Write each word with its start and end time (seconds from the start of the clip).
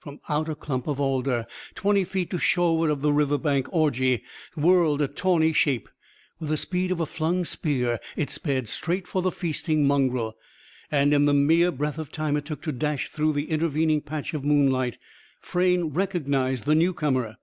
From 0.00 0.18
out 0.30 0.48
a 0.48 0.54
clump 0.54 0.86
of 0.86 0.98
alder, 0.98 1.46
twenty 1.74 2.04
feet 2.04 2.30
to 2.30 2.38
shoreward 2.38 2.90
of 2.90 3.02
the 3.02 3.12
river 3.12 3.36
bank 3.36 3.66
orgy, 3.70 4.22
whirled 4.54 5.02
a 5.02 5.08
tawny 5.08 5.52
shape. 5.52 5.90
With 6.40 6.48
the 6.48 6.56
speed 6.56 6.90
of 6.90 7.00
a 7.00 7.04
flung 7.04 7.44
spear 7.44 8.00
it 8.16 8.30
sped; 8.30 8.66
straight 8.70 9.06
for 9.06 9.20
the 9.20 9.30
feasting 9.30 9.86
mongrel. 9.86 10.36
And, 10.90 11.12
in 11.12 11.26
the 11.26 11.34
mere 11.34 11.70
breath 11.70 11.98
of 11.98 12.10
time 12.10 12.34
it 12.38 12.46
took 12.46 12.62
to 12.62 12.72
dash 12.72 13.10
through 13.10 13.34
the 13.34 13.50
intervening 13.50 14.00
patch 14.00 14.32
of 14.32 14.42
moonlight, 14.42 14.96
Frayne 15.38 15.90
recognised 15.92 16.64
the 16.64 16.74
newcomer. 16.74 17.36